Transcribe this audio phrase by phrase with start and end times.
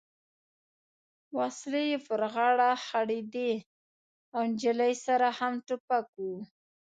[1.37, 3.51] وسلې یې پر غاړه ځړېدې
[4.33, 6.25] او نجلۍ سره هم ټوپک و.